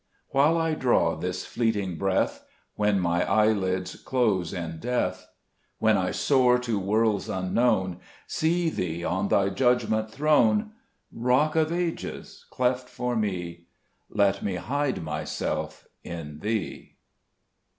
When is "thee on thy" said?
8.71-9.49